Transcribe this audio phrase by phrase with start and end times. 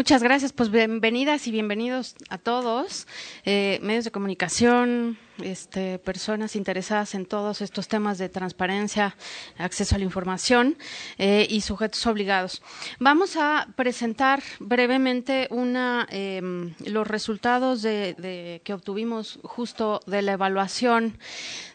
[0.00, 3.06] Muchas gracias, pues bienvenidas y bienvenidos a todos,
[3.44, 9.16] eh, medios de comunicación, este, personas interesadas en todos estos temas de transparencia,
[9.58, 10.76] acceso a la información
[11.18, 12.62] eh, y sujetos obligados.
[12.98, 21.18] Vamos a presentar brevemente una, em, los resultados de, que obtuvimos justo de la evaluación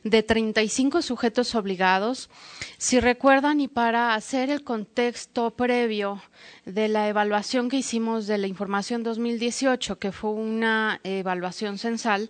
[0.03, 2.29] de 35 sujetos obligados.
[2.77, 6.21] Si recuerdan, y para hacer el contexto previo
[6.65, 12.29] de la evaluación que hicimos de la información 2018, que fue una evaluación censal,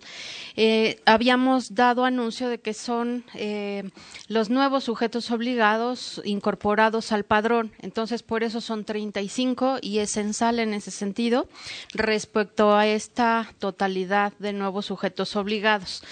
[0.56, 3.90] eh, habíamos dado anuncio de que son eh,
[4.28, 7.72] los nuevos sujetos obligados incorporados al padrón.
[7.80, 11.48] Entonces, por eso son 35 y es censal en ese sentido
[11.94, 16.04] respecto a esta totalidad de nuevos sujetos obligados.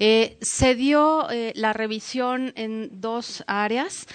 [0.00, 4.06] Eh, se dio la revisión en dos áreas,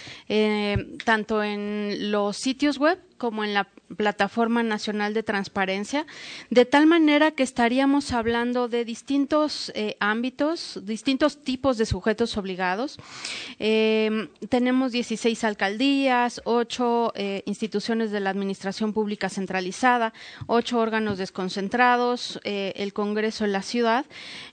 [1.04, 6.06] tanto en los sitios web como en la Plataforma Nacional de Transparencia,
[6.50, 12.98] de tal manera que estaríamos hablando de distintos eh, ámbitos, distintos tipos de sujetos obligados.
[13.60, 20.14] Em, tenemos 16 alcaldías, 8 eh, instituciones de la Administración Pública Centralizada,
[20.48, 24.06] 8 órganos desconcentrados, eh, el Congreso en la ciudad,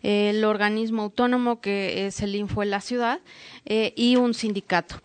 [0.03, 3.21] el organismo autónomo que es el Info en la ciudad
[3.65, 5.01] y un sindicato.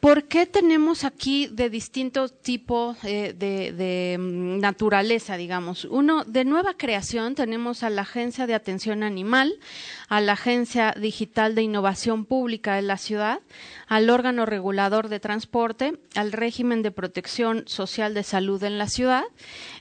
[0.00, 5.84] ¿Por qué tenemos aquí de distintos tipos eh, de, mm, naturaleza, digamos.
[5.84, 9.58] Uno, de nueva creación, tenemos a la Agencia de Atención Animal,
[10.08, 13.40] a la Agencia Digital de Innovación Pública de la ciudad,
[13.88, 19.24] al órgano regulador de transporte, al régimen de protección social de salud en la ciudad,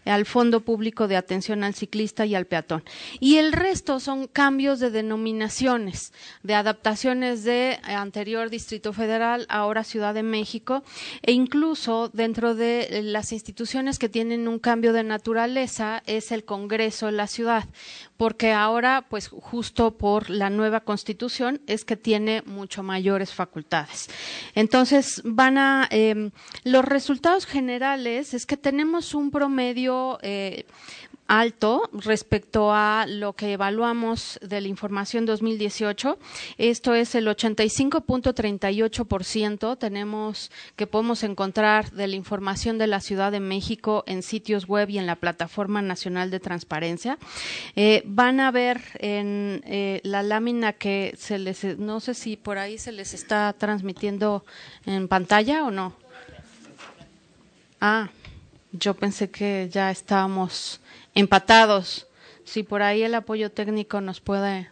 [0.06, 2.84] al Fondo Público de Atención al Ciclista y al Peatón.
[3.20, 6.14] Y el resto son cambios de denominaciones,
[6.44, 10.84] de adaptaciones de anterior Distrito Federal, ahora Ciudad de México,
[11.22, 17.10] e incluso dentro de las instituciones que tienen un cambio de naturaleza es el Congreso
[17.10, 17.66] en la ciudad,
[18.16, 23.97] porque ahora, pues justo por la nueva constitución, es que tiene mucho mayores facultades.
[24.56, 26.32] Entonces, van a, em,
[26.64, 30.66] los resultados generales es que tenemos un promedio eh,
[31.28, 36.20] alto respecto a lo que evaluamos de la información 2018.
[36.58, 43.40] Esto es el 85.38% tenemos que podemos encontrar de la información de la Ciudad de
[43.40, 47.18] México en sitios web y en la Plataforma Nacional de Transparencia.
[47.76, 52.58] Eh, van a ver en eh, la lámina que se les, no sé si por
[52.58, 54.46] ahí se les está transmitiendo
[54.86, 55.94] en pantalla o no.
[57.80, 58.10] Ah,
[58.72, 60.80] yo pensé que ya estábamos
[61.14, 62.08] empatados.
[62.44, 64.70] Si por ahí el apoyo técnico nos puede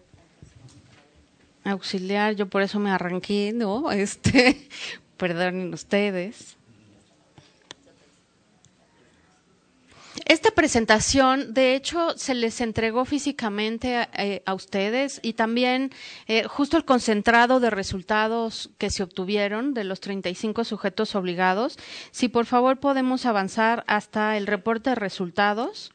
[1.64, 3.92] auxiliar, yo por eso me arranqué, ¿no?
[3.92, 4.68] Este,
[5.18, 6.55] perdonen ustedes.
[10.26, 15.92] Esta presentación, de hecho, se les entregó físicamente a, eh, ustedes y también
[16.28, 21.78] eh, justo el concentrado de resultados que se obtuvieron de los 35 sujetos obligados.
[22.10, 25.92] Si por favor podemos avanzar hasta el reporte de resultados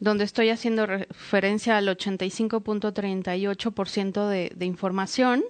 [0.00, 5.44] donde estoy haciendo referencia al 85.38% de, de información,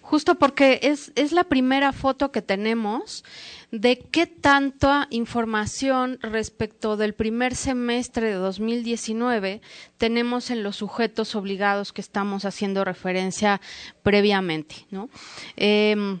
[0.00, 3.24] justo porque es, es la primera foto que tenemos
[3.72, 9.62] de qué tanta información respecto del primer semestre de 2019
[9.96, 13.60] tenemos en los sujetos obligados que estamos haciendo referencia
[14.02, 14.86] previamente.
[14.90, 15.08] ¿no?
[15.56, 16.20] Eh,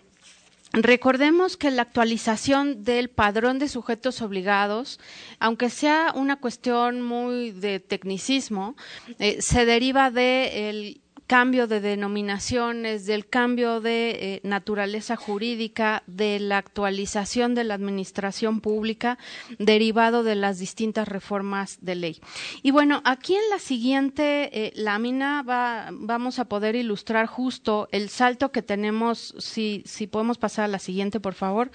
[0.74, 4.98] Recordemos que la actualización del padrón de sujetos obligados,
[5.38, 8.74] aunque sea una cuestión muy de tecnicismo,
[9.18, 11.01] eh, se deriva del
[11.32, 18.60] cambio de denominaciones, del cambio de eh, naturaleza jurídica, de la actualización de la administración
[18.60, 19.16] pública
[19.58, 22.20] derivado de las distintas reformas de ley.
[22.62, 25.42] Y bueno, aquí en la siguiente eh, lámina
[25.90, 30.78] vamos a poder ilustrar justo el salto que tenemos, si, si podemos pasar a la
[30.78, 31.70] siguiente, por favor,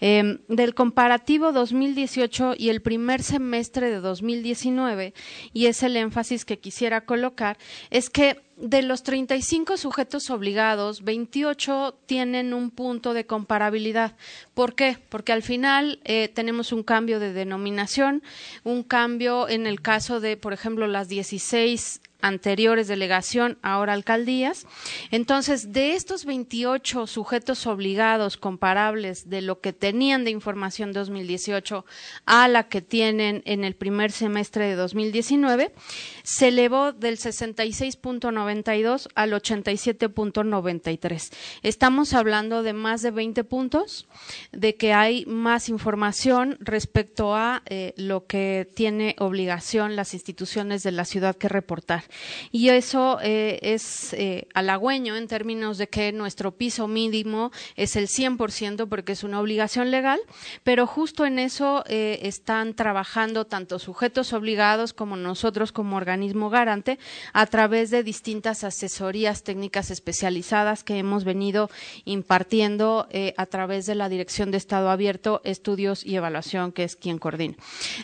[0.00, 5.14] em, del comparativo 2018 y el primer semestre de 2019,
[5.52, 7.58] y es el énfasis que quisiera colocar,
[7.90, 14.16] es que de los 35 sujetos obligados, 28 tienen un punto de comparabilidad.
[14.54, 14.98] ¿Por qué?
[15.08, 18.22] Porque al final eh, tenemos un cambio de denominación,
[18.62, 24.66] un cambio en el caso de, por ejemplo, las 16 anteriores delegación, ahora alcaldías.
[25.10, 31.84] Entonces, de estos 28 sujetos obligados comparables de lo que tenían de información 2018
[32.26, 35.72] a la que tienen en el primer semestre de 2019,
[36.22, 41.32] se elevó del 66.92 al 87.93.
[41.62, 44.06] Estamos hablando de más de 20 puntos,
[44.52, 50.92] de que hay más información respecto a eh, lo que tiene obligación las instituciones de
[50.92, 52.04] la ciudad que reportar.
[52.50, 58.08] Y eso eh, es eh, halagüeño en términos de que nuestro piso mínimo es el
[58.08, 60.20] 100% porque es una obligación legal,
[60.64, 66.98] pero justo en eso eh, están trabajando tanto sujetos obligados como nosotros como organismo garante
[67.32, 71.70] a través de distintas asesorías técnicas especializadas que hemos venido
[72.04, 77.18] impartiendo a través de la Dirección de Estado Abierto, Estudios y Evaluación, que es quien
[77.18, 77.56] coordina,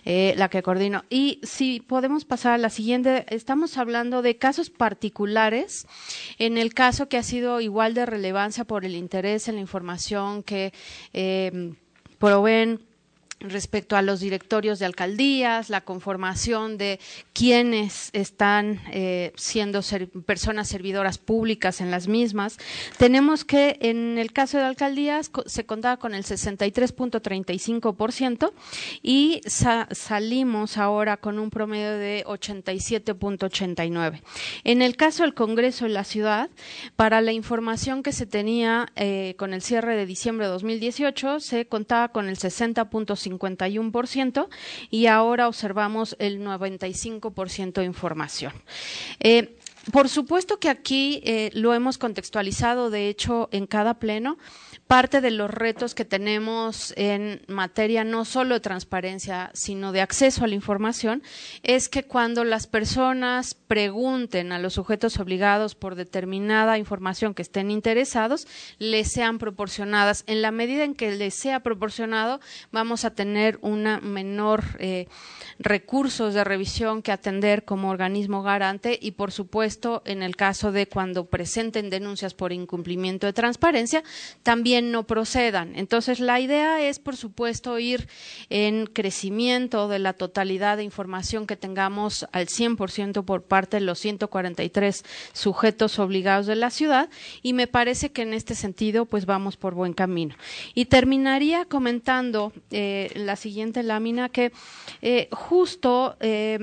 [0.05, 1.05] la que coordino.
[1.11, 5.87] Y si podemos pasar a la siguiente, estamos hablando de casos particulares,
[6.39, 10.43] en el caso que ha sido igual de relevancia por el interés en la información
[10.43, 10.73] que
[11.15, 11.73] eh,
[12.19, 12.85] proveen
[13.41, 16.99] respecto a los directorios de alcaldías, la conformación de
[17.33, 19.81] quienes están eh, siendo
[20.25, 22.56] personas servidoras públicas en las mismas.
[22.99, 28.53] Tenemos que en el caso de alcaldías se contaba con el 63.35%
[29.03, 34.23] y salimos ahora con un promedio de 87.89.
[34.65, 36.49] En el caso del Congreso de la ciudad,
[36.97, 41.67] para la información que se tenía eh, con el cierre de diciembre de 2018, se
[41.67, 44.49] contaba con el 60.5 51%
[44.90, 48.52] y ahora observamos el 95% de información.
[49.20, 49.56] Eh,
[49.93, 54.37] por supuesto que aquí eh, lo hemos contextualizado, de hecho, en cada pleno
[54.87, 60.44] parte de los retos que tenemos en materia no solo de transparencia, sino de acceso
[60.44, 61.23] a la información,
[61.65, 67.71] es que cuando las personas pregunten a los sujetos obligados por determinada información que estén
[67.73, 68.47] interesados,
[68.79, 70.23] les sean proporcionadas.
[70.29, 72.41] En la medida en que les sea proporcionado,
[72.71, 75.09] vamos a tener una menor eh,
[75.59, 80.87] recursos de revisión que atender como organismo garante y, por supuesto, en el caso de
[80.87, 84.05] cuando presenten denuncias por incumplimiento de transparencia,
[84.44, 85.76] también no procedan.
[85.76, 88.08] Entonces, la idea es, por supuesto, ir
[88.50, 93.99] en crecimiento de la totalidad de información que tengamos al 100% por parte de los
[93.99, 97.08] 143 sujetos obligados de la ciudad
[97.43, 100.34] y me parece que en este sentido, pues vamos por buen camino.
[100.75, 104.52] Y terminaría comentando eh, la siguiente lámina que
[105.02, 106.58] eh, justo eh,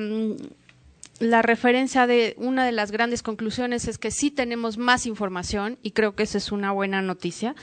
[1.19, 5.91] la referencia de una de las grandes conclusiones es que sí tenemos más información y
[5.91, 7.55] creo que esa es una buena noticia.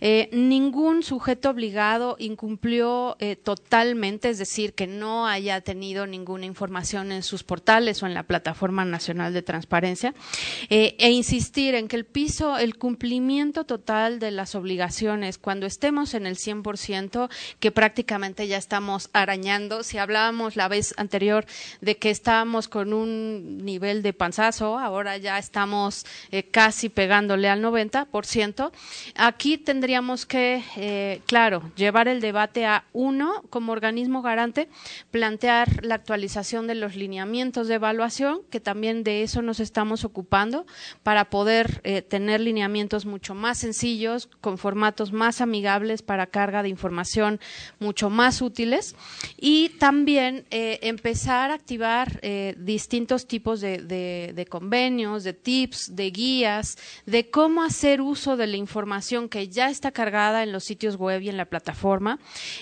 [0.00, 7.12] Eh, ningún sujeto obligado incumplió eh, totalmente, es decir, que no haya tenido ninguna información
[7.12, 10.14] en sus portales o en la Plataforma Nacional de Transparencia,
[10.70, 16.14] eh, e insistir en que el piso, el cumplimiento total de las obligaciones, cuando estemos
[16.14, 17.28] en el 100%,
[17.60, 21.44] que prácticamente ya estamos arañando, si hablábamos la vez anterior
[21.82, 27.48] de que estábamos con un un nivel de panzazo, ahora ya estamos eh, casi pegándole
[27.48, 28.72] al 90%.
[29.14, 34.68] Aquí tendríamos que, eh, claro, llevar el debate a uno, como organismo garante,
[35.10, 40.66] plantear la actualización de los lineamientos de evaluación, que también de eso nos estamos ocupando,
[41.02, 46.68] para poder eh, tener lineamientos mucho más sencillos, con formatos más amigables para carga de
[46.68, 47.40] información
[47.78, 48.96] mucho más útiles
[49.36, 52.20] y también empezar a activar
[52.56, 56.76] distintos distintos tipos de, convenios, de tips, de guías,
[57.06, 61.22] de cómo hacer uso de la información que ya está cargada en los sitios web
[61.22, 62.18] y en la plataforma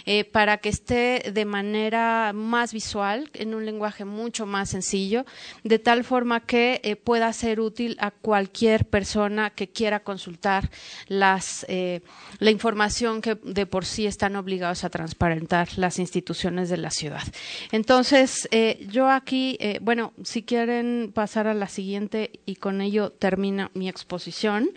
[0.06, 5.26] eh, para que esté de manera más visual, en un lenguaje mucho más sencillo,
[5.64, 10.70] de tal forma que eh, pueda ser útil a cualquier persona que quiera consultar
[11.08, 12.02] las, eh,
[12.38, 17.24] la información que de por sí están obligados a transparentar las instituciones de la ciudad.
[17.72, 18.48] Entonces,
[18.88, 24.70] yo aquí, bueno, si quieren pasar a la siguiente y con ello termina mi exposición.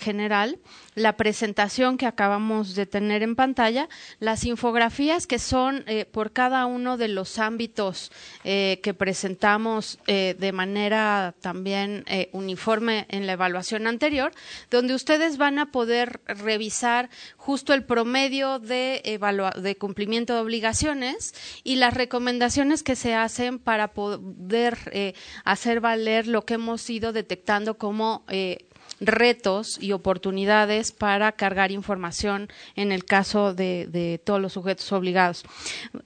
[0.00, 0.58] general,
[0.94, 3.88] la presentación que acabamos de tener en pantalla,
[4.18, 8.10] las infografías que son eh, por cada uno de los ámbitos
[8.42, 14.32] eh, que presentamos eh, de manera también uniforme en la evaluación anterior,
[14.70, 21.94] donde ustedes van a poder revisar justo el promedio de cumplimiento de obligaciones y las
[21.94, 24.78] recomendaciones que se hacen para poder
[25.44, 28.24] hacer valer lo que hemos ido detectando como
[29.00, 35.44] retos y oportunidades para cargar información en el caso de, todos los sujetos obligados.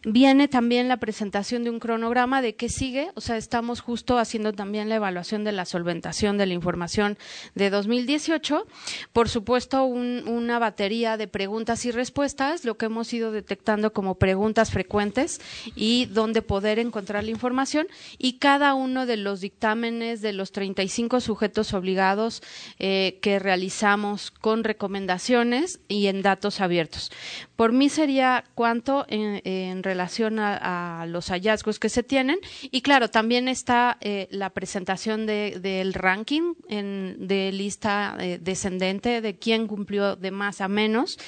[0.04, 4.52] Viene también la presentación de un cronograma de qué sigue, o sea, estamos justo haciendo
[4.52, 7.18] también la evaluación de la solventación de la información
[7.54, 8.66] de 2018.
[9.12, 14.70] Por supuesto, una batería de preguntas y respuestas, lo que hemos ido detectando como preguntas
[14.70, 15.40] frecuentes
[15.74, 17.86] y dónde poder encontrar la información
[18.18, 22.42] y cada uno de los dictámenes de los 35 sujetos obligados
[22.86, 27.10] eh, que realizamos con recomendaciones y en datos abiertos.
[27.56, 32.36] Por mí sería cuánto en, relación a, los hallazgos que se tienen.
[32.70, 39.38] Y claro, también está eh, la presentación del ranking en, de lista eh, descendente de
[39.38, 41.18] quién cumplió de más a menos.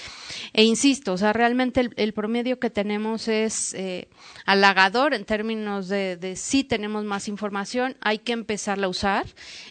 [0.52, 3.74] E insisto, o sea, realmente el, promedio que tenemos es
[4.44, 9.26] halagador en términos de, de si tenemos más información, hay que empezarla a usar,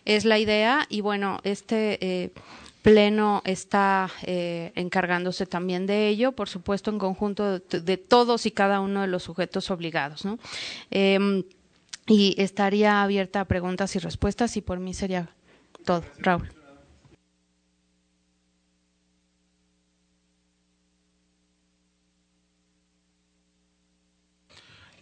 [0.05, 0.87] es la idea.
[0.89, 2.31] Y bueno, este este, eh,
[2.81, 8.79] Pleno está eh, encargándose también de ello, por supuesto, en conjunto de, todos y cada
[8.79, 10.23] uno de los sujetos obligados.
[10.91, 11.43] Em,
[12.05, 15.29] y estaría abierta a preguntas y respuestas y por mí sería
[15.83, 16.03] todo.
[16.19, 16.47] Raúl.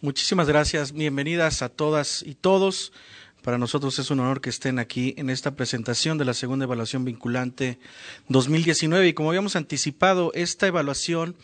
[0.00, 0.92] Muchísimas gracias.
[0.92, 2.92] Bienvenidas a todas y todos.
[3.44, 7.04] Para nosotros es un honor que estén aquí en esta presentación de la segunda evaluación
[7.04, 7.78] vinculante
[8.28, 11.36] 2019 y como habíamos anticipado, esta evaluación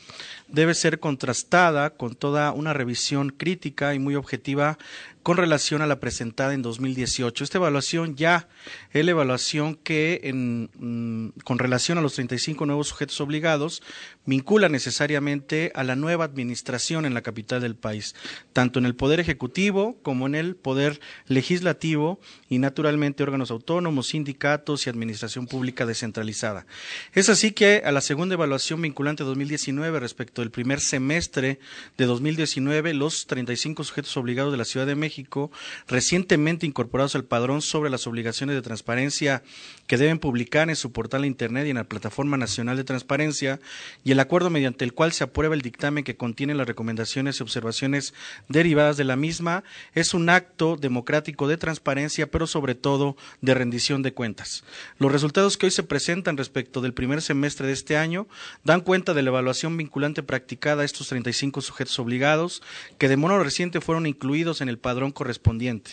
[0.48, 4.78] debe ser contrastada con toda una revisión crítica y muy objetiva
[5.22, 7.44] con relación a la presentada en 2018.
[7.44, 8.48] Esta evaluación ya
[8.92, 13.82] es la evaluación que, en, mm, con relación a los 35 nuevos sujetos obligados,
[14.24, 18.14] vincula necesariamente a la nueva administración en la capital del país,
[18.52, 24.86] tanto en el Poder Ejecutivo como en el Poder Legislativo y, naturalmente, órganos autónomos, sindicatos
[24.86, 26.66] y administración pública descentralizada.
[27.12, 31.58] Es así que a la segunda evaluación vinculante 2019 respecto del primer semestre
[31.98, 35.50] de 2019, los 35 sujetos obligados de la Ciudad de México México,
[35.88, 39.42] recientemente incorporados al padrón sobre las obligaciones de transparencia
[39.88, 43.58] que deben publicar en su portal de Internet y en la Plataforma Nacional de Transparencia,
[44.04, 47.42] y el acuerdo mediante el cual se aprueba el dictamen que contiene las recomendaciones y
[47.42, 48.14] observaciones
[48.48, 49.64] derivadas de la misma,
[49.94, 54.62] es un acto democrático de transparencia, pero sobre todo de rendición de cuentas.
[54.98, 58.28] Los resultados que hoy se presentan respecto del primer semestre de este año
[58.62, 62.62] dan cuenta de la evaluación vinculante practicada a estos 35 sujetos obligados,
[62.96, 65.92] que de modo reciente fueron incluidos en el padrón correspondiente.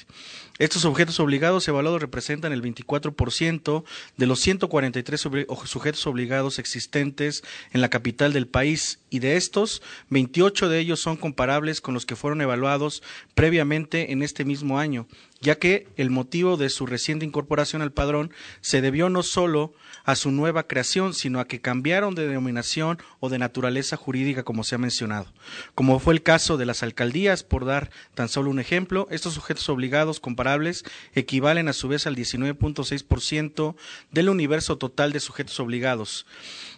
[0.59, 3.83] Estos objetos obligados evaluados representan el 24%
[4.17, 5.27] de los 143
[5.63, 11.15] sujetos obligados existentes en la capital del país y de estos, 28 de ellos son
[11.15, 13.03] comparables con los que fueron evaluados
[13.35, 15.07] previamente en este mismo año,
[15.41, 20.15] ya que el motivo de su reciente incorporación al padrón se debió no solo a
[20.15, 24.75] su nueva creación, sino a que cambiaron de denominación o de naturaleza jurídica, como se
[24.75, 25.31] ha mencionado.
[25.75, 29.67] Como fue el caso de las alcaldías, por dar tan solo un ejemplo, estos sujetos
[29.69, 33.75] obligados comparables equivalen a su vez al 19.6%
[34.11, 36.25] del universo total de sujetos obligados.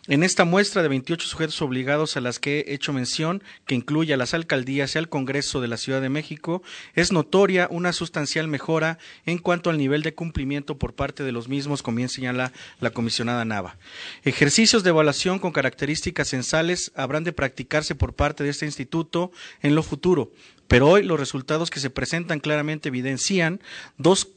[0.07, 4.13] En esta muestra de 28 sujetos obligados a las que he hecho mención, que incluye
[4.13, 6.63] a las alcaldías y al Congreso de la Ciudad de México,
[6.95, 11.47] es notoria una sustancial mejora en cuanto al nivel de cumplimiento por parte de los
[11.47, 13.77] mismos, como bien señala la comisionada Nava.
[14.23, 19.75] Ejercicios de evaluación con características censales habrán de practicarse por parte de este instituto en
[19.75, 20.31] lo futuro,
[20.67, 23.59] pero hoy los resultados que se presentan claramente evidencian
[23.97, 24.27] dos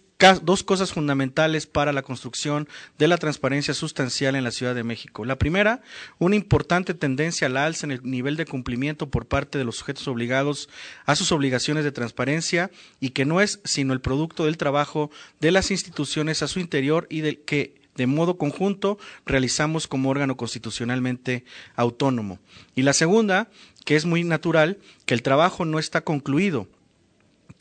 [0.42, 5.24] dos cosas fundamentales para la construcción de la transparencia sustancial en la Ciudad de México.
[5.24, 5.82] La primera,
[6.18, 10.06] una importante tendencia al alza en el nivel de cumplimiento por parte de los sujetos
[10.06, 10.68] obligados
[11.06, 15.10] a sus obligaciones de transparencia y que no es sino el producto del trabajo
[15.40, 20.36] de las instituciones a su interior y del que de modo conjunto realizamos como órgano
[20.36, 22.38] constitucionalmente autónomo.
[22.74, 23.50] Y la segunda,
[23.84, 26.68] que es muy natural, que el trabajo no está concluido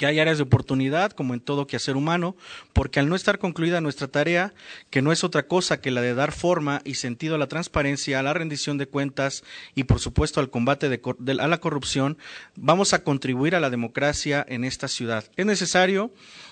[0.02, 2.36] que hay áreas de oportunidad, como en todo quehacer humano,
[2.74, 4.52] porque al no estar concluida nuestra tarea,
[4.90, 8.20] que no es otra cosa que la de dar forma y sentido a la transparencia,
[8.20, 9.44] a la rendición de cuentas
[9.76, 12.18] y, por supuesto, al combate a la corrupción,
[12.56, 15.26] vamos a contribuir a la democracia en esta ciudad.
[15.36, 16.12] Es necesario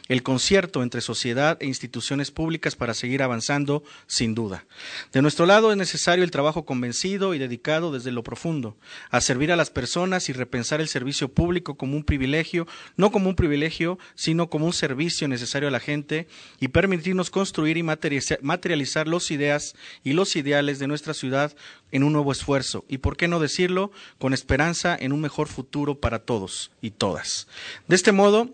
[0.09, 4.65] el concierto entre sociedad e instituciones públicas para seguir avanzando, sin duda.
[5.13, 8.75] De nuestro lado es necesario el trabajo convencido y dedicado desde lo profundo,
[9.11, 13.29] a servir a las personas y repensar el servicio público como un privilegio, no como
[13.29, 16.27] un privilegio, sino como un servicio necesario a la gente
[16.59, 21.55] y permitirnos construir y materializar las ideas y los ideales de nuestra ciudad
[21.91, 25.99] en un nuevo esfuerzo y, por qué no decirlo, con esperanza en un mejor futuro
[25.99, 27.47] para todos y todas.
[27.87, 28.49] De este modo,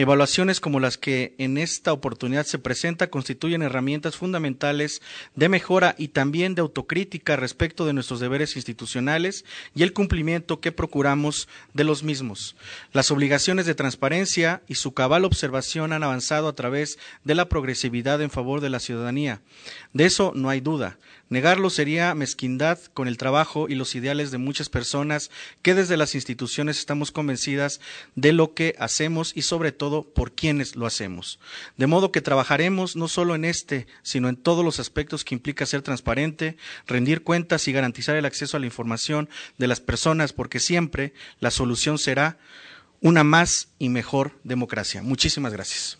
[0.00, 5.02] Evaluaciones como las que en esta oportunidad se presenta constituyen herramientas fundamentales
[5.34, 10.72] de mejora y también de autocrítica respecto de nuestros deberes institucionales y el cumplimiento que
[10.72, 12.56] procuramos de los mismos.
[12.94, 18.22] Las obligaciones de transparencia y su cabal observación han avanzado a través de la progresividad
[18.22, 19.42] en favor de la ciudadanía.
[19.92, 20.96] De eso no hay duda.
[21.28, 25.30] Negarlo sería mezquindad con el trabajo y los ideales de muchas personas
[25.62, 27.80] que desde las instituciones estamos convencidas
[28.16, 31.38] de lo que hacemos y sobre todo por quienes lo hacemos.
[31.76, 35.66] De modo que trabajaremos no solo en este, sino en todos los aspectos que implica
[35.66, 36.56] ser transparente,
[36.86, 39.28] rendir cuentas y garantizar el acceso a la información
[39.58, 42.38] de las personas, porque siempre la solución será
[43.00, 45.02] una más y mejor democracia.
[45.02, 45.98] Muchísimas gracias.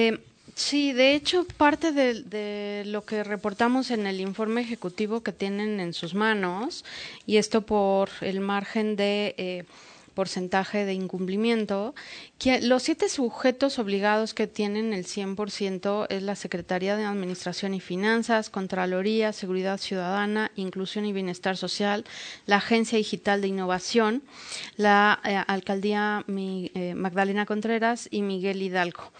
[0.00, 0.20] Eh,
[0.54, 5.92] sí, de hecho, parte de, lo que reportamos en el informe ejecutivo que tienen en
[5.92, 6.84] sus manos,
[7.26, 9.34] y esto por el margen de...
[9.38, 9.64] Eh,
[10.18, 11.94] porcentaje de incumplimiento.
[12.40, 17.78] Que los siete sujetos obligados que tienen el 100% es la Secretaría de Administración y
[17.78, 22.04] Finanzas, Contraloría, Seguridad Ciudadana, Inclusión y Bienestar Social,
[22.46, 24.24] la Agencia Digital de Innovación,
[24.76, 29.12] la eh, Alcaldía eh, Magdalena Contreras y Miguel Hidalgo.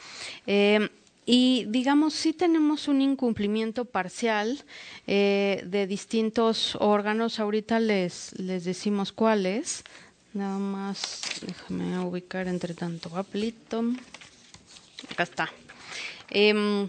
[0.48, 0.88] Eh,
[1.26, 4.64] y digamos, sí tenemos un incumplimiento parcial
[5.06, 7.38] de distintos órganos.
[7.38, 9.84] Ahorita les, les decimos cuáles.
[10.34, 13.82] Nada más, déjame ubicar entre tanto papelito.
[15.10, 15.48] Acá está.
[16.30, 16.88] Em,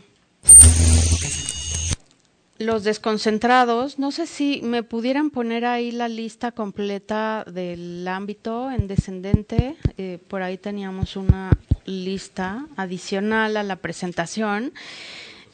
[2.58, 8.88] los desconcentrados, no sé si me pudieran poner ahí la lista completa del ámbito en
[8.88, 9.78] descendente.
[9.98, 11.52] Eh, por ahí teníamos una
[11.86, 14.74] lista adicional a la presentación.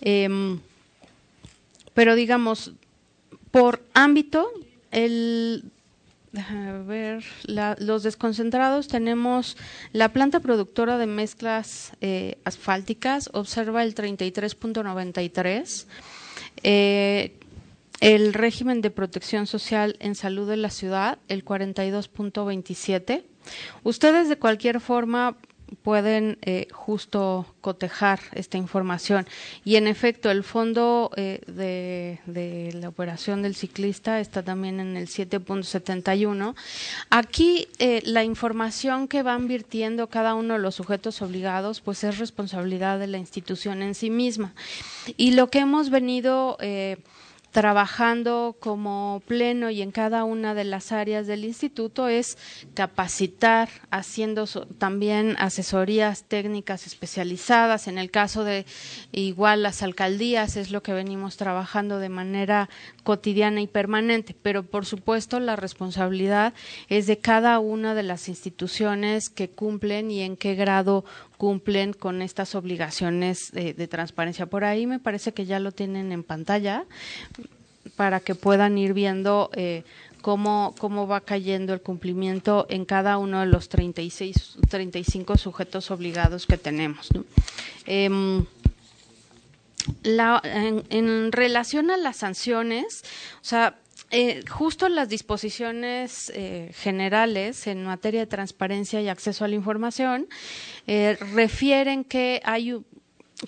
[0.02, 0.60] Em,
[1.94, 2.74] pero digamos,
[3.52, 4.52] por ámbito,
[4.92, 5.64] el,
[6.86, 7.24] ver,
[7.80, 9.58] los desconcentrados tenemos
[9.94, 15.86] la planta productora de mezclas eh, asfálticas, observa el 33.93.
[16.64, 17.38] Eh,
[18.02, 23.24] el régimen de protección social en salud de la ciudad, el 42.27.
[23.84, 25.38] Ustedes de cualquier forma
[25.82, 29.28] pueden eh, justo cotejar esta información.
[29.64, 35.08] Y en efecto, el fondo eh, de, la operación del ciclista está también en el
[35.08, 36.56] 7.71.
[37.10, 42.18] Aquí eh, la información que van virtiendo cada uno de los sujetos obligados, pues es
[42.18, 44.54] responsabilidad de la institución en sí misma.
[45.18, 46.58] Y lo que hemos venido
[47.56, 52.38] trabajando como pleno y en cada una de las áreas del instituto es
[52.74, 54.46] capacitar, haciendo
[54.78, 57.88] también asesorías técnicas especializadas.
[57.88, 58.66] En el caso de
[59.14, 62.70] igual las alcaldías es lo que venimos trabajando de manera
[63.06, 66.54] cotidiana y permanente, pero por supuesto la responsabilidad
[66.90, 71.06] es de cada una de las instituciones que cumplen y en qué grado
[71.38, 74.48] cumplen con estas obligaciones de, transparencia.
[74.48, 76.86] Por ahí me parece que ya lo tienen en pantalla
[77.96, 79.84] para que puedan ir viendo eh,
[80.22, 86.48] cómo, cómo va cayendo el cumplimiento en cada uno de los 36, 35 sujetos obligados
[86.48, 87.10] que tenemos.
[90.04, 93.04] Em, en, relación a las sanciones,
[93.42, 93.78] o sea,
[94.12, 100.28] eh, justo las disposiciones eh, generales en materia de transparencia y acceso a la información
[100.88, 102.76] eh, refieren que hay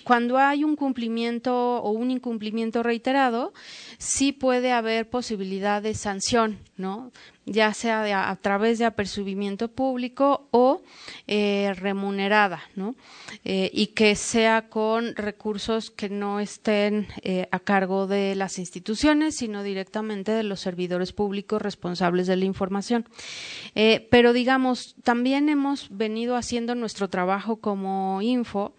[0.04, 3.54] cuando hay un cumplimiento o un incumplimiento reiterado,
[3.98, 7.10] sí puede haber posibilidad de sanción, ¿no?
[7.50, 10.82] ya sea a través de apercibimiento público o
[11.26, 12.94] eh, remunerada, ¿no?
[13.44, 19.36] Eh, y que sea con recursos que no estén eh, a cargo de las instituciones,
[19.36, 23.06] sino directamente de los servidores públicos responsables de la información.
[24.10, 28.74] pero digamos, también hemos venido haciendo nuestro trabajo como info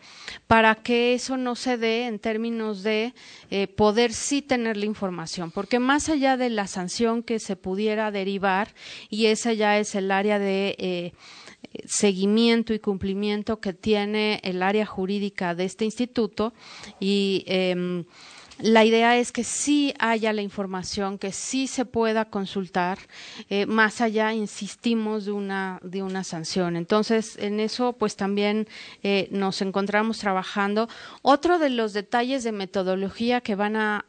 [0.47, 3.13] para que eso no se dé en términos de
[3.75, 5.08] poder sí tener la información,
[5.53, 8.73] porque más allá de la sanción que se pudiera derivar
[9.09, 11.13] y esa ya es el área de eh,
[11.85, 16.53] seguimiento y cumplimiento que tiene el área jurídica de este instituto
[16.99, 18.05] y em,
[18.59, 22.99] la idea es que sí haya la información, que sí se pueda consultar,
[23.49, 26.75] eh, más allá, insistimos, de una, de una sanción.
[26.75, 28.67] Entonces, en eso, pues también
[29.01, 30.89] eh, nos encontramos trabajando.
[31.21, 34.05] Otro de los detalles de metodología que van a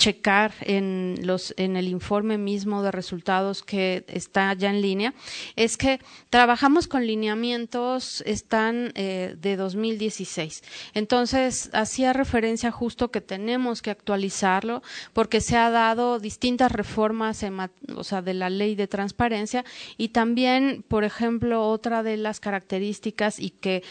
[0.00, 5.12] checar en, los, en el informe mismo de resultados que está ya en línea,
[5.56, 10.62] es que trabajamos con lineamientos, están eh, de 2016.
[10.94, 14.82] Entonces, hacía referencia justo que tenemos que actualizarlo
[15.12, 19.66] porque se ha dado distintas reformas de la ley de transparencia
[19.98, 23.82] y también, por ejemplo, otra de las características y que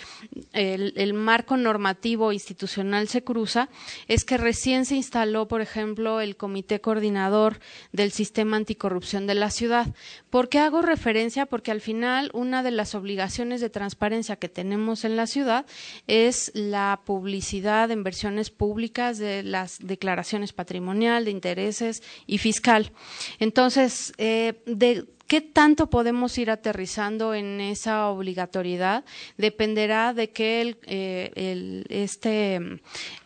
[0.54, 3.70] el marco normativo institucional se cruza
[4.08, 7.60] es que recién se instaló, por ejemplo, el Comité Coordinador
[7.92, 9.88] del Sistema Anticorrupción de la ciudad.
[10.30, 11.46] ¿Por qué hago referencia?
[11.46, 15.66] Porque al final una de las obligaciones de transparencia que tenemos en la ciudad
[16.08, 22.92] es la publicidad en versiones públicas de las declaraciones patrimonial, de intereses y fiscal.
[23.40, 29.06] Entonces, eh, de ¿Qué tanto podemos ir aterrizando en esa obligatoriedad?
[29.38, 32.60] Dependerá de que el, eh, este,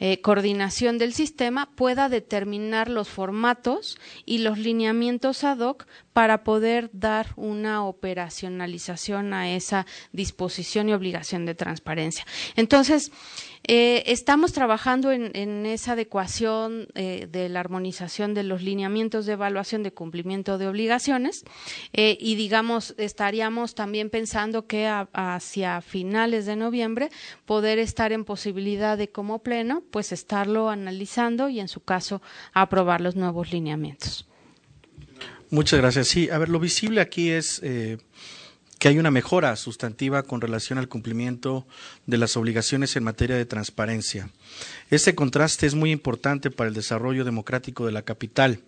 [0.01, 6.89] eh, coordinación del sistema pueda determinar los formatos y los lineamientos ad hoc para poder
[6.91, 12.25] dar una operacionalización a esa disposición y obligación de transparencia.
[12.57, 13.13] Entonces,
[13.65, 19.83] eh, estamos trabajando en, esa adecuación eh, de la armonización de los lineamientos de evaluación
[19.83, 21.45] de cumplimiento de obligaciones
[21.93, 27.09] eh, y, digamos, estaríamos también pensando que hacia finales de noviembre
[27.45, 32.21] poder estar en posibilidad de, como pleno, pues estarlo analizando y, en su caso,
[32.51, 34.27] aprobar los nuevos lineamientos.
[35.49, 36.09] Muchas gracias.
[36.09, 37.61] Sí, a ver, lo visible aquí es
[38.83, 41.65] que hay una mejora sustantiva con relación al cumplimiento
[42.05, 44.29] de las obligaciones en materia de transparencia.
[44.89, 48.59] Este contraste es muy importante para el desarrollo democrático de la capital.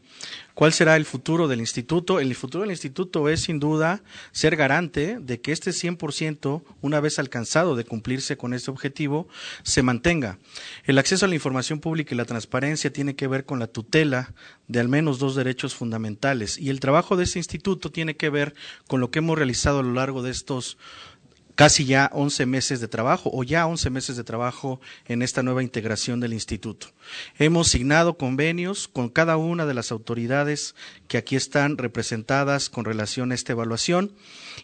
[0.56, 2.22] ¿Cuál será el futuro del instituto?
[2.22, 4.02] El futuro del instituto es sin duda
[4.32, 9.28] ser garante de que este 100%, una vez alcanzado de cumplirse con este objetivo,
[9.64, 10.40] se mantenga.
[10.86, 14.34] El acceso a la información pública y la transparencia tiene que ver con la tutela
[14.70, 18.56] de al menos dos derechos fundamentales y el trabajo de este instituto tiene que ver
[18.88, 20.78] con lo que hemos realizado a lo largo de estos
[21.56, 25.64] casi ya 11 meses de trabajo o ya 11 meses de trabajo en esta nueva
[25.64, 26.88] integración del instituto.
[27.40, 30.76] Hemos signado convenios con cada una de las autoridades
[31.08, 34.14] que aquí están representadas con relación a esta evaluación.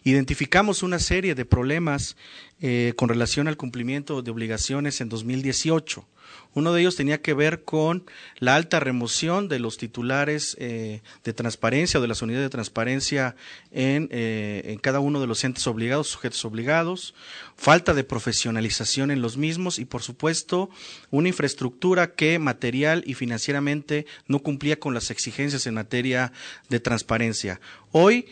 [0.04, 2.16] Identificamos una serie de problemas
[2.60, 6.06] eh, con relación al cumplimiento de obligaciones en 2018.
[6.54, 8.04] Uno de ellos tenía que ver con
[8.38, 13.36] la alta remoción de los titulares eh, de transparencia o de las unidades de transparencia
[13.70, 17.14] en, eh, en, cada uno de los entes obligados, sujetos obligados,
[17.56, 20.68] falta de profesionalización en los mismos y, por supuesto,
[21.10, 26.32] una infraestructura que material y financieramente no cumplía con las exigencias en materia
[26.68, 27.60] de transparencia.
[27.92, 28.26] Hoy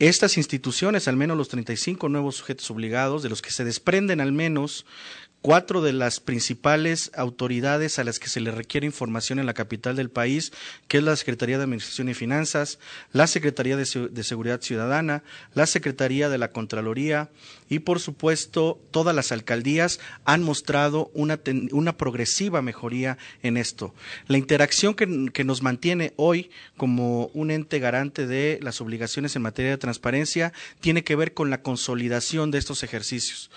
[0.00, 4.32] estas instituciones, al menos los 35 nuevos sujetos obligados, de los que se desprenden al
[4.32, 4.86] menos
[5.42, 9.96] cuatro de las principales autoridades a las que se le requiere información en la capital
[9.96, 10.52] del país,
[10.86, 12.78] que es la Secretaría de Administración y Finanzas,
[13.12, 15.22] la Secretaría de, Seguridad Ciudadana,
[15.54, 17.30] la Secretaría de la Contraloría
[17.68, 21.38] y, por supuesto, todas las alcaldías han mostrado una,
[21.96, 23.94] progresiva mejoría en esto.
[24.26, 29.42] La interacción que, que nos mantiene hoy como un ente garante de las obligaciones en
[29.42, 33.50] materia de transparencia tiene que ver con la consolidación de estos ejercicios.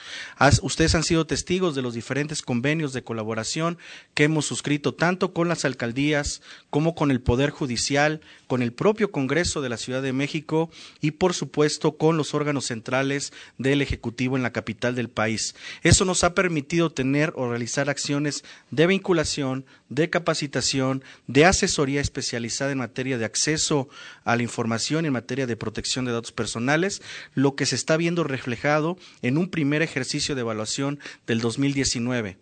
[0.62, 3.78] ustedes han sido testigos de los diferentes convenios de colaboración
[4.14, 9.12] que hemos suscrito tanto con las alcaldías como con el Poder Judicial, con el propio
[9.12, 10.70] Congreso de la Ciudad de México
[11.02, 15.56] y, por supuesto, con los órganos centrales del Ejecutivo en la capital del país.
[15.82, 22.72] Eso nos ha permitido tener o realizar acciones de vinculación, de capacitación, de asesoría especializada
[22.72, 23.90] en materia de acceso
[24.24, 27.02] a la información, en materia de protección de datos personales,
[27.34, 32.38] lo que se está viendo reflejado en un primer ejercicio de evaluación del 2019.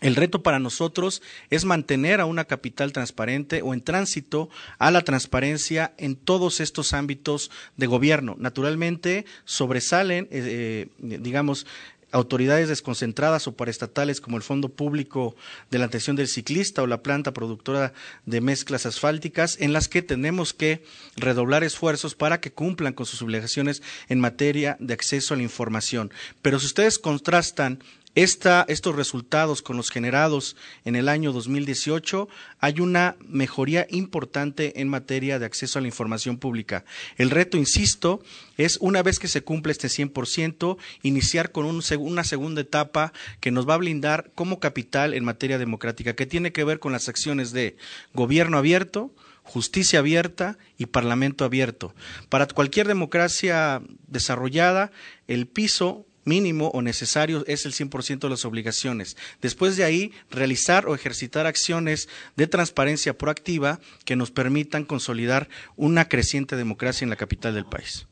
[0.00, 5.00] El reto para nosotros es mantener a una capital transparente o en tránsito a la
[5.00, 8.36] transparencia en todos estos ámbitos de gobierno.
[8.38, 11.66] Naturalmente, sobresalen, eh, eh, digamos,
[12.14, 15.34] autoridades desconcentradas o paraestatales como el Fondo Público
[15.70, 17.92] de la Atención del Ciclista o la planta productora
[18.24, 20.84] de mezclas asfálticas, en las que tenemos que
[21.16, 26.12] redoblar esfuerzos para que cumplan con sus obligaciones en materia de acceso a la información.
[26.40, 27.80] Pero si ustedes contrastan
[28.14, 32.28] estos resultados con los generados en el año 2018,
[32.60, 36.84] hay una mejoría importante en materia de acceso a la información pública.
[37.16, 38.22] El reto, insisto,
[38.56, 43.68] es una vez que se cumple este 100%, iniciar con una segunda etapa que nos
[43.68, 47.52] va a blindar como capital en materia democrática, que tiene que ver con las acciones
[47.52, 47.76] de
[48.12, 51.94] gobierno abierto, justicia abierta y parlamento abierto.
[52.28, 54.90] Para cualquier democracia desarrollada,
[55.26, 59.16] el piso mínimo o necesario es el 100% de las obligaciones.
[59.40, 66.08] Después de ahí, realizar o ejercitar acciones de transparencia proactiva que nos permitan consolidar una
[66.08, 68.06] creciente democracia en la capital del país.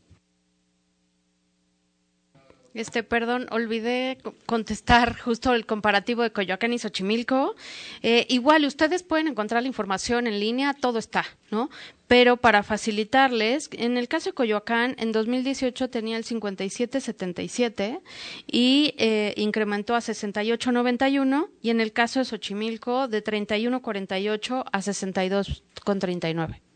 [2.74, 7.54] Este, perdón, olvidé contestar justo el comparativo de Coyoacán y Xochimilco.
[8.02, 11.68] Eh, igual, ustedes pueden encontrar la información en línea, todo está, ¿no?
[12.06, 18.00] Pero para facilitarles, en el caso de Coyoacán, en 2018 tenía el 57.77
[18.46, 26.71] y eh, incrementó a 68.91 y en el caso de Xochimilco de 31.48 a 62.39.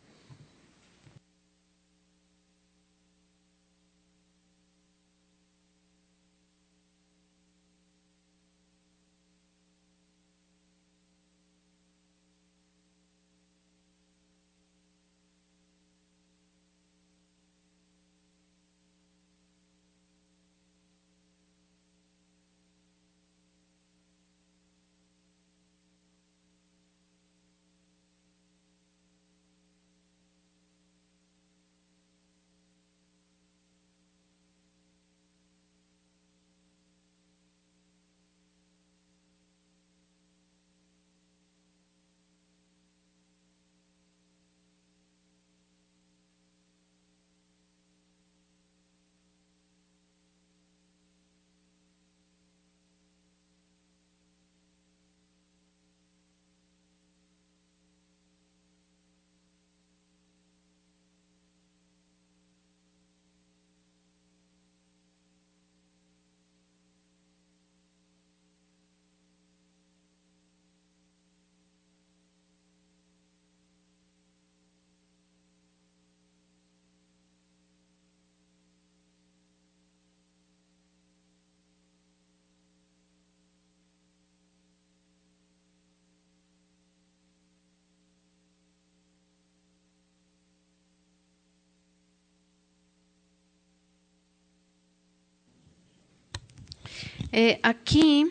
[97.33, 98.27] Eh, aquí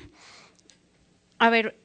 [1.37, 1.75] a ver,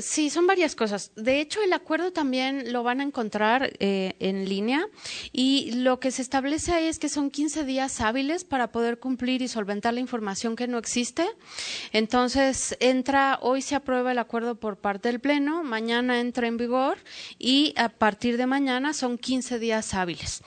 [0.00, 1.10] sí, son varias cosas.
[1.16, 4.86] De hecho, el acuerdo también lo van a encontrar eh, en línea
[5.32, 9.42] y lo que se establece ahí es que son 15 días hábiles para poder cumplir
[9.42, 11.26] y solventar la información que no existe.
[11.92, 16.96] Entonces, entra, hoy se aprueba el acuerdo por parte del Pleno, mañana entra en vigor
[17.40, 20.42] y a partir de mañana son 15 días hábiles.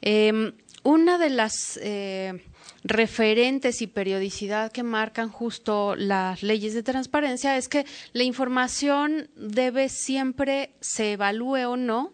[0.00, 0.52] Em,
[0.84, 1.76] una de las...
[1.82, 2.40] Eh,
[2.88, 9.88] referentes y periodicidad que marcan justo las leyes de transparencia es que la información debe
[9.88, 12.12] siempre, se evalúe o no,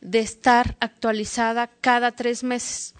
[0.00, 2.94] de estar actualizada cada tres meses.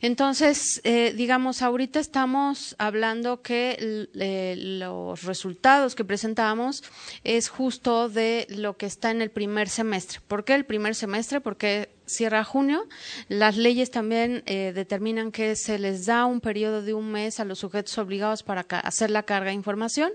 [0.00, 6.82] Entonces, eh, digamos, ahorita estamos hablando que eh, los resultados que presentamos
[7.24, 10.20] es justo de lo que está en el primer semestre.
[10.26, 11.40] ¿Por qué el primer semestre?
[11.40, 12.86] Porque cierra junio.
[13.28, 17.44] Las leyes también eh, determinan que se les da un periodo de un mes a
[17.44, 20.12] los sujetos obligados para hacer la carga de información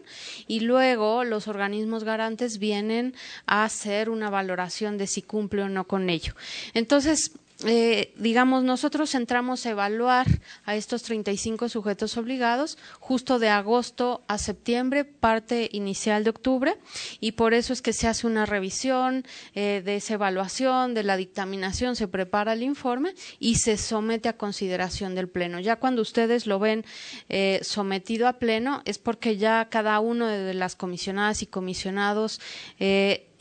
[0.48, 5.86] y luego los organismos garantes vienen a hacer una valoración de si cumple o no
[5.86, 6.34] con ello.
[6.74, 7.32] Entonces,
[7.66, 10.28] eh, digamos, nosotros entramos a evaluar
[10.66, 16.78] a estos 35 sujetos obligados justo de agosto a septiembre, parte inicial de octubre,
[17.20, 21.18] y por eso es que se hace una revisión eh, de esa evaluación, de la
[21.18, 25.60] dictaminación, se prepara el informe y se somete a consideración del Pleno.
[25.60, 26.86] Ya cuando ustedes lo ven
[27.30, 32.42] eh, sometido a Pleno es porque ya cada uno de las comisionadas y comisionados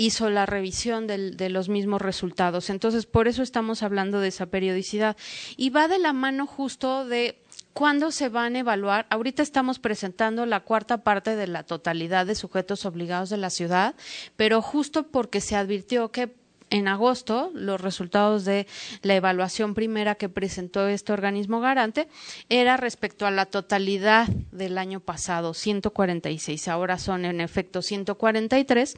[0.06, 2.70] hizo la revisión de los mismos resultados.
[2.70, 5.16] Entonces, por eso estamos hablando de esa periodicidad.
[5.56, 7.38] Y va de la mano justo de
[7.72, 9.06] cuándo se van a evaluar.
[9.10, 13.94] Ahorita estamos presentando la cuarta parte de la totalidad de sujetos obligados de la ciudad,
[14.36, 16.34] pero justo porque se advirtió que
[16.72, 18.66] en agosto los resultados de
[19.02, 22.08] la evaluación primera que presentó este organismo garante
[22.48, 26.68] era respecto a la totalidad del año pasado, 146.
[26.68, 28.96] Ahora son en efecto 143,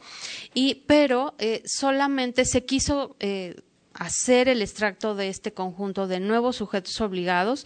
[0.55, 3.17] y, pero eh, solamente se quiso.
[3.21, 3.57] Eh,
[3.97, 7.65] hacer el extracto de este conjunto de nuevos sujetos obligados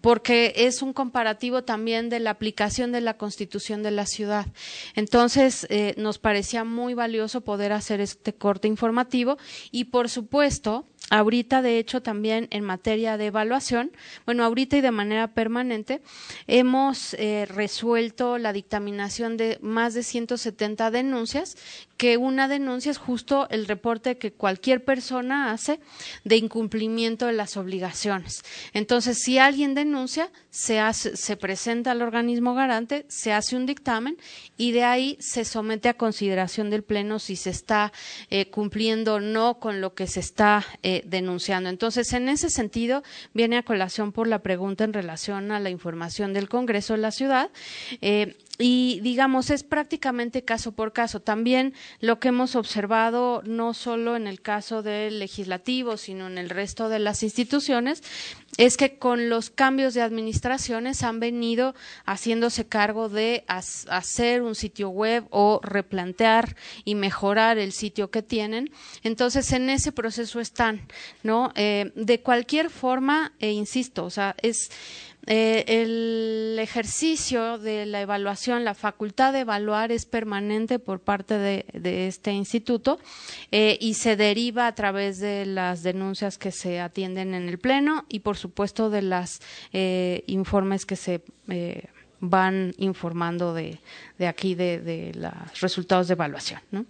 [0.00, 4.46] porque es un comparativo también de la aplicación de la Constitución de la ciudad.
[4.94, 9.36] Entonces, eh, nos parecía muy valioso poder hacer este corte informativo
[9.70, 13.92] y, por supuesto, Ahorita, de hecho, también en materia de evaluación,
[14.24, 16.02] bueno, ahorita y de manera permanente,
[16.48, 21.56] hemos eh, resuelto la dictaminación de más de 170 denuncias,
[21.96, 25.80] que una denuncia es justo el reporte que cualquier persona hace
[26.24, 28.42] de incumplimiento de las obligaciones.
[28.74, 34.18] Entonces, si alguien denuncia, se, hace, se presenta al organismo garante, se hace un dictamen
[34.56, 37.92] y de ahí se somete a consideración del Pleno si se está
[38.30, 41.68] eh, cumpliendo o no con lo que se está eh, denunciando.
[41.68, 43.02] Entonces, en ese sentido,
[43.34, 47.10] viene a colación por la pregunta en relación a la información del Congreso de la
[47.10, 47.50] ciudad.
[48.00, 51.20] Eh, y digamos es prácticamente caso por caso.
[51.20, 56.48] También lo que hemos observado no solo en el caso del legislativo, sino en el
[56.50, 58.02] resto de las instituciones,
[58.56, 64.88] es que con los cambios de administraciones han venido haciéndose cargo de hacer un sitio
[64.88, 68.70] web o replantear y mejorar el sitio que tienen.
[69.02, 70.86] Entonces, en ese proceso están,
[71.22, 71.52] ¿no?
[71.54, 74.70] Eh, de cualquier forma, e insisto, o sea, es
[75.28, 82.06] eh, el ejercicio de la evaluación, la facultad de evaluar es permanente por parte de,
[82.06, 83.00] este instituto
[83.50, 88.04] eh, y se deriva a través de las denuncias que se atienden en el Pleno
[88.08, 88.45] y, por supuesto,
[88.90, 89.40] de los
[89.72, 91.22] eh, informes que se
[92.20, 93.78] van informando de,
[94.26, 96.60] aquí de, los resultados de evaluación.
[96.70, 96.86] ¿no?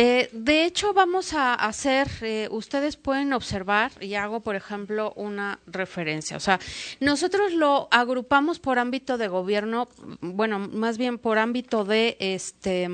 [0.00, 5.58] Eh, de hecho, vamos a hacer, eh, ustedes pueden observar, y hago, por ejemplo, una
[5.66, 6.36] referencia.
[6.36, 6.60] O sea,
[7.00, 9.88] nosotros lo agrupamos por ámbito de gobierno,
[10.20, 12.88] bueno, más bien por ámbito de, este,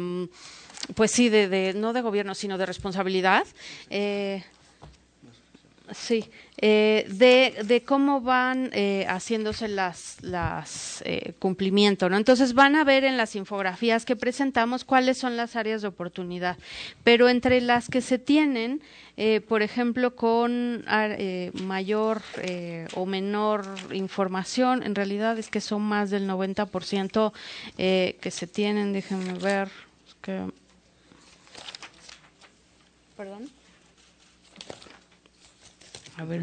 [0.95, 3.47] pues sí, de, no de gobierno, sino de responsabilidad.
[3.91, 4.43] Eh,
[5.93, 12.17] Sí, eh, de, de, cómo van eh, haciéndose las, las eh, cumplimiento, ¿no?
[12.17, 16.57] Entonces van a ver en las infografías que presentamos cuáles son las áreas de oportunidad,
[17.03, 18.81] pero entre las que se tienen,
[19.19, 22.23] eh, por ejemplo, con eh, mayor
[22.95, 27.33] o menor información, en realidad es que son más del 90%
[27.77, 29.69] eh, que se tienen, déjenme ver,
[30.23, 30.47] que,
[33.17, 33.49] perdón.
[36.17, 36.43] A ver,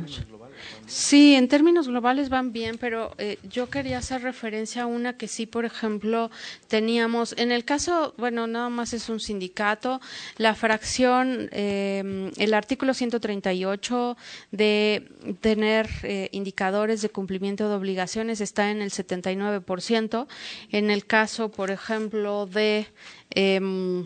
[0.85, 5.29] sí, en términos globales van bien, pero eh, yo quería hacer referencia a una que
[5.29, 6.29] sí, por ejemplo,
[6.67, 10.01] teníamos, en el caso, bueno, nada más es un sindicato,
[10.35, 14.17] la fracción, eh, el artículo 138
[14.51, 15.07] de
[15.39, 20.27] tener eh, indicadores de cumplimiento de obligaciones está en el 79%.
[20.71, 22.87] En el caso, por ejemplo, de
[23.29, 24.05] em,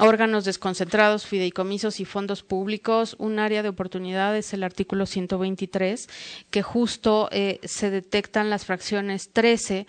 [0.00, 6.08] órganos desconcentrados, fideicomisos y fondos públicos, un área de oportunidad es el artículo 123,
[6.50, 9.86] que justo eh, se detectan las fracciones 13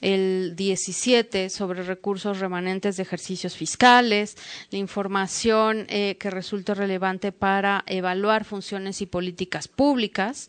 [0.00, 4.36] el 17 sobre recursos remanentes de ejercicios fiscales,
[4.70, 10.48] la información eh, que resulte relevante para evaluar funciones y políticas públicas.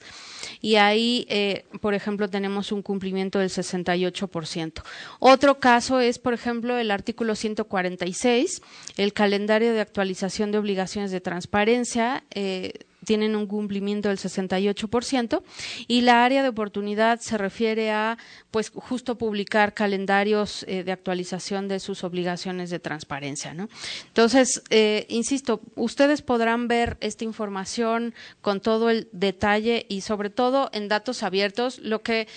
[0.62, 4.84] Y ahí, eh, por ejemplo, tenemos un cumplimiento del 68%.
[5.20, 8.62] Otro caso es, por ejemplo, el artículo 146,
[8.98, 12.24] el calendario de actualización de obligaciones de transparencia.
[12.34, 12.74] Eh,
[13.06, 15.42] tienen un cumplimiento del 68%
[15.88, 18.18] y la área de oportunidad se refiere a
[18.52, 23.70] pues justo publicar calendarios eh, de actualización de sus obligaciones de transparencia, ¿no?
[24.08, 30.70] Entonces, eh, insisto, ustedes podrán ver esta información con todo el detalle y sobre todo
[30.74, 32.28] en datos abiertos, lo que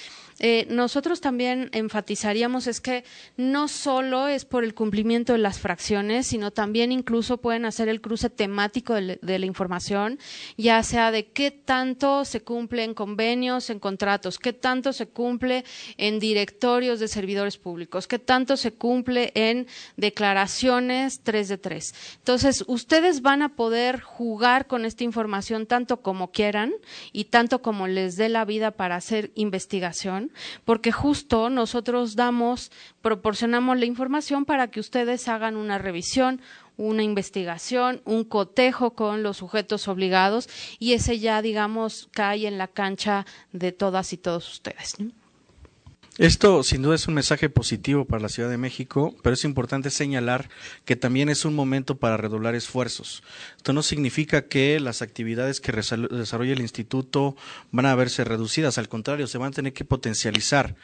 [0.41, 3.05] eh, nosotros también enfatizaríamos es que
[3.37, 8.01] no solo es por el cumplimiento de las fracciones, sino también incluso pueden hacer el
[8.01, 10.19] cruce temático de, la información,
[10.57, 15.65] ya sea de qué tanto se cumple en convenios, en contratos, qué tanto se cumple
[15.97, 19.67] en directorios de servidores públicos, qué tanto se cumple en
[19.97, 21.95] declaraciones 3 de 3.
[22.19, 26.73] Entonces, ustedes van a poder jugar con esta información tanto como quieran
[27.13, 30.24] y tanto como les dé la vida para hacer investigación
[30.65, 32.71] porque justo nosotros damos,
[33.03, 36.41] proporcionamos la información para que ustedes hagan una revisión,
[36.77, 40.49] una investigación, un cotejo con los sujetos obligados
[40.79, 44.97] y ese ya, digamos, cae en la cancha de todas y todos ustedes.
[46.19, 49.91] Esto sin duda es un mensaje positivo para la Ciudad de México, pero es importante
[49.91, 50.49] señalar
[50.85, 53.25] que también es un momento para redoblar esfuerzos.
[53.57, 57.35] Esto no significa que las actividades que desarrolla el instituto
[57.73, 60.77] van a verse reducidas, al contrario, se van a tener que potencializar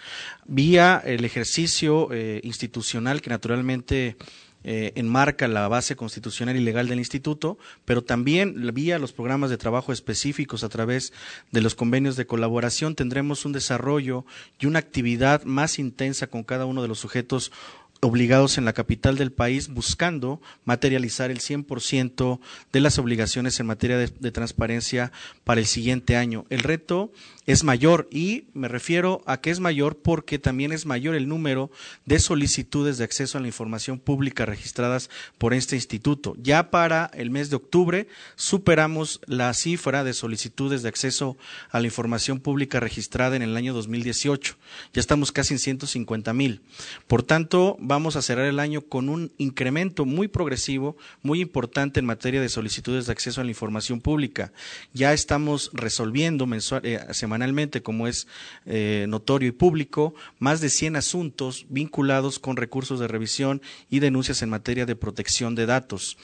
[0.46, 4.16] vía el ejercicio eh, institucional que naturalmente
[4.62, 9.58] eh, enmarca la base constitucional y legal del instituto, pero también vía los programas de
[9.58, 11.12] trabajo específicos a través
[11.50, 14.24] de los convenios de colaboración tendremos un desarrollo
[14.58, 17.52] y una actividad más intensa con cada uno de los sujetos
[18.00, 22.40] obligados en la capital del país buscando materializar el 100%
[22.72, 25.12] de las obligaciones en materia de, transparencia
[25.44, 26.46] para el siguiente año.
[26.48, 27.12] El reto
[27.50, 31.70] es mayor y me refiero a que es mayor porque también es mayor el número
[32.04, 36.36] de solicitudes de acceso a la información pública registradas por este instituto.
[36.38, 41.36] Ya para el mes de octubre superamos la cifra de solicitudes de acceso
[41.70, 44.56] a la información pública registrada en el año 2018.
[44.92, 46.62] Ya estamos casi en 150 mil.
[47.08, 52.06] Por tanto, vamos a cerrar el año con un incremento muy progresivo, muy importante en
[52.06, 54.52] materia de solicitudes de acceso a la información pública.
[54.92, 57.39] Ya estamos resolviendo mensual, eh, semanalmente,
[57.82, 58.26] como es
[58.66, 64.42] eh, notorio y público, más de 100 asuntos vinculados con recursos de revisión y denuncias
[64.42, 66.16] en materia de protección de datos.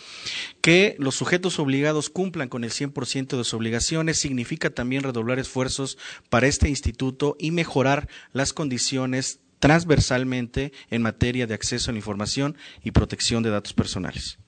[0.61, 5.99] Que los sujetos obligados cumplan con el 100% de sus obligaciones significa también redoblar esfuerzos
[6.31, 12.57] para este instituto y mejorar las condiciones transversalmente en materia de acceso a la información
[12.83, 14.39] y protección de datos personales.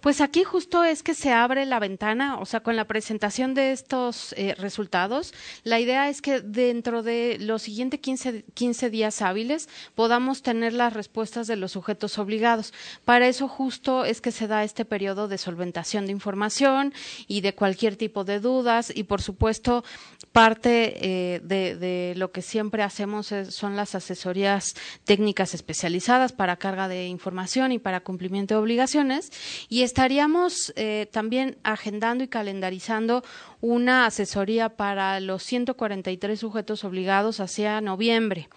[0.00, 3.72] Pues aquí justo es que se abre la ventana, o sea, con la presentación de
[3.72, 5.34] estos eh, resultados,
[5.64, 10.92] la idea es que dentro de los siguientes 15, 15 días hábiles podamos tener las
[10.92, 12.72] respuestas de los sujetos obligados.
[13.04, 16.92] Para eso justo es que se da este periodo de solventación de información
[17.26, 18.92] y de cualquier tipo de dudas.
[18.94, 19.84] Y, por supuesto,
[20.32, 24.74] parte eh, de, lo que siempre hacemos son las asesorías
[25.04, 29.30] técnicas especializadas para carga de información y para cumplimiento de obligaciones.
[29.68, 33.22] Y estaríamos eh, también agendando y calendarizando
[33.60, 38.48] una asesoría para los 143 sujetos obligados hacia noviembre,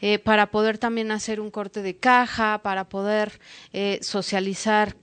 [0.00, 3.40] eh, para poder también hacer un corte de caja, para poder
[3.72, 4.96] eh, socializar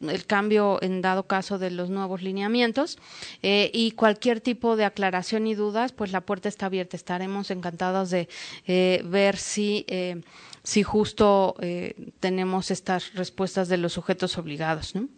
[0.00, 2.98] el cambio en dado caso de los nuevos lineamientos
[3.42, 6.96] eh, y cualquier tipo de aclaración y dudas, pues la puerta está abierta.
[6.96, 8.28] Estaremos encantados de
[9.04, 9.86] ver si
[10.62, 11.56] si justo
[12.20, 14.94] tenemos estas respuestas de los sujetos obligados.
[14.94, 15.08] ¿no?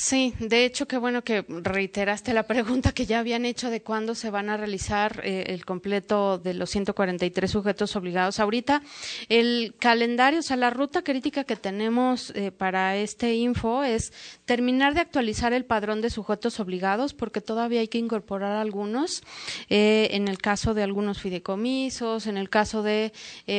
[0.00, 4.14] Sí, de hecho, qué bueno que reiteraste la pregunta que ya habían hecho de cuándo
[4.14, 8.38] se van a realizar eh, el completo de los 143 sujetos obligados.
[8.38, 8.80] Ahorita,
[9.28, 14.12] el calendario, o sea, la ruta crítica que tenemos eh, para este info es
[14.44, 19.24] terminar de actualizar el padrón de sujetos obligados, porque todavía hay que incorporar algunos,
[19.68, 23.12] eh, en el caso de algunos fideicomisos, en el caso de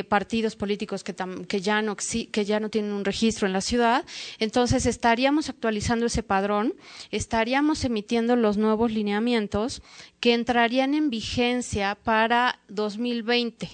[0.08, 1.14] partidos políticos que,
[1.50, 4.06] que, ya no, que ya no tienen un registro en la ciudad.
[4.40, 6.76] Entonces, estaríamos actualizando ese padrón,
[7.10, 9.82] estaríamos emitiendo los nuevos lineamientos
[10.20, 13.68] que entrarían en vigencia para 2020.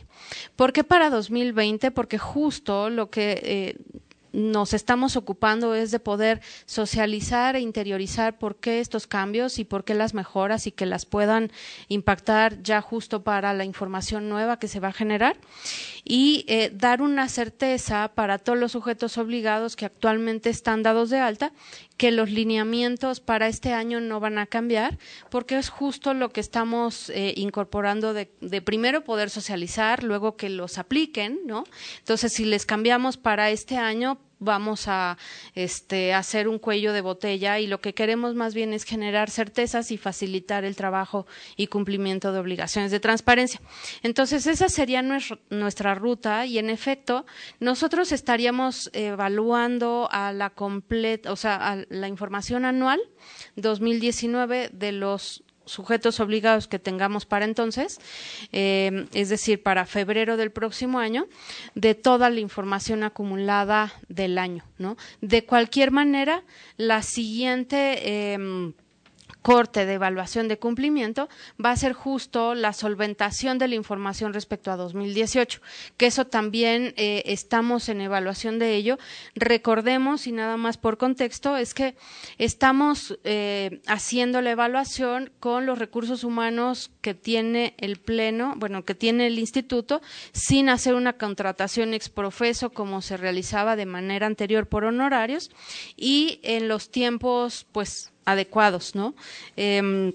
[0.56, 1.92] ¿Por qué para 2020?
[1.92, 3.76] Porque justo lo que eh,
[4.36, 9.86] nos estamos ocupando es de poder socializar e interiorizar por qué estos cambios y por
[9.86, 11.52] qué las mejoras y que las puedan
[11.88, 15.38] impactar ya justo para la información nueva que se va a generar
[16.04, 21.20] y eh, dar una certeza para todos los sujetos obligados que actualmente están dados de
[21.20, 21.54] alta
[21.98, 24.98] que los lineamientos para este año no van a cambiar,
[25.30, 30.50] porque es justo lo que estamos eh, incorporando de, de, primero poder socializar, luego que
[30.50, 31.64] los apliquen, ¿no?
[32.00, 35.18] Entonces, si les cambiamos para este año, vamos a
[35.54, 39.92] este, hacer un cuello de botella y lo que queremos más bien es generar certezas
[39.92, 41.26] y facilitar el trabajo
[41.56, 43.62] y cumplimiento de obligaciones de transparencia.
[44.04, 45.02] Entonces, esa sería
[45.50, 47.26] nuestra ruta y, en efecto,
[47.60, 53.00] nosotros estaríamos evaluando a la completa, o sea, a la información anual
[53.56, 58.00] 2019 de los sujetos obligados que tengamos para entonces,
[58.52, 61.28] eh, es decir, para febrero del próximo año,
[61.74, 64.64] de toda la información acumulada del año.
[64.78, 64.98] ¿no?
[65.22, 66.44] De cualquier manera,
[66.78, 68.34] la siguiente.
[68.34, 68.74] Em,
[69.46, 71.30] corte de evaluación de cumplimiento
[71.64, 75.62] va a ser justo la solventación de la información respecto a 2018,
[75.98, 78.98] que eso también eh, estamos en evaluación de ello.
[79.36, 81.94] Recordemos, y nada más por contexto, es que
[82.40, 88.96] estamos eh, haciendo la evaluación con los recursos humanos que tiene el Pleno, bueno, que
[88.96, 94.86] tiene el Instituto, sin hacer una contratación exprofeso como se realizaba de manera anterior por
[94.86, 95.52] honorarios
[95.96, 99.16] y en los tiempos, pues, adecuados, ¿no?
[99.56, 100.14] Em,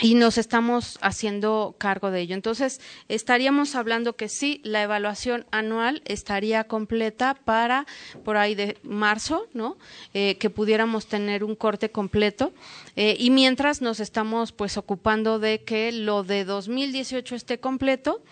[0.00, 2.34] y nos estamos haciendo cargo de ello.
[2.34, 7.86] Entonces, estaríamos hablando que sí, la evaluación anual estaría completa para
[8.24, 9.76] por ahí de marzo, ¿no?
[10.14, 12.52] Eh, que pudiéramos tener un corte completo.
[12.96, 18.22] Eh, y mientras nos estamos pues ocupando de que lo de 2018 esté completo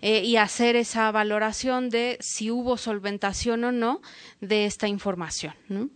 [0.00, 4.00] eh, y hacer esa valoración de si hubo solventación o no
[4.40, 5.90] de esta información, ¿no?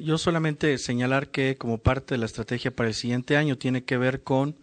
[0.00, 3.96] Yo solamente señalar que como parte de la estrategia para el siguiente año tiene que
[3.96, 4.56] ver con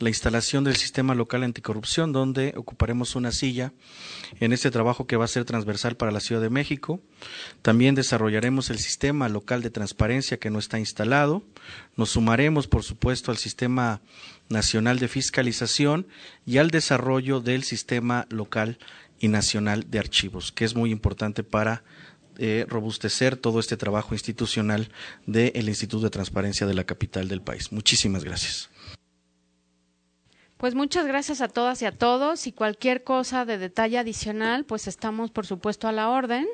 [0.00, 3.72] la instalación del sistema local anticorrupción, donde ocuparemos una silla
[4.40, 7.00] en este trabajo que va a ser transversal para la Ciudad de México.
[7.60, 11.42] También desarrollaremos el sistema local de transparencia que no está instalado.
[11.96, 14.00] Nos sumaremos, por supuesto, al sistema
[14.48, 16.06] nacional de fiscalización
[16.46, 18.78] y al desarrollo del sistema local
[19.18, 21.84] y nacional de archivos, que es muy importante para
[22.42, 24.88] eh, robustecer todo este trabajo institucional
[25.26, 27.70] del Instituto de Transparencia de la capital del país.
[27.70, 28.70] Muchísimas gracias.
[30.56, 34.88] Pues muchas gracias a todas y a todos y cualquier cosa de detalle adicional, pues
[34.88, 36.46] estamos por supuesto a la orden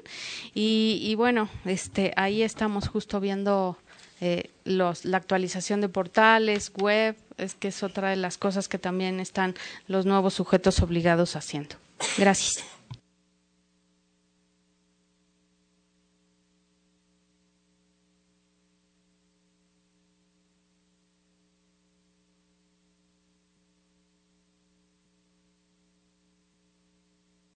[0.54, 3.78] y, bueno, este, ahí estamos justo viendo
[4.20, 8.78] eh, los, la actualización de portales, web, es que es otra de las cosas que
[8.78, 9.54] también están
[9.86, 11.76] los nuevos sujetos obligados haciendo.
[12.18, 12.75] Gracias.